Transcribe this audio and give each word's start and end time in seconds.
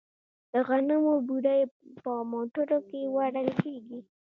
د 0.51 0.53
غنمو 0.67 1.13
بورۍ 1.27 1.61
په 2.03 2.11
موټرو 2.31 2.79
کې 2.89 2.99
وړل 3.15 3.49
کیږي. 3.63 3.99